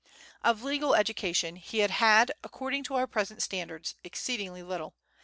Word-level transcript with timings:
Of 0.43 0.63
legal 0.63 0.95
education 0.95 1.57
he 1.57 1.77
had 1.85 1.91
had, 1.91 2.31
according 2.43 2.81
to 2.85 2.95
our 2.95 3.05
present 3.05 3.43
standards, 3.43 3.93
exceedingly 4.03 4.63
little. 4.63 4.95